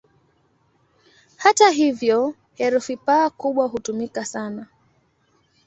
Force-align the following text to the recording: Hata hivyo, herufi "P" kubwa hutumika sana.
Hata 1.37 1.69
hivyo, 1.69 2.33
herufi 2.55 2.97
"P" 2.97 3.29
kubwa 3.29 3.67
hutumika 3.67 4.25
sana. 4.25 4.67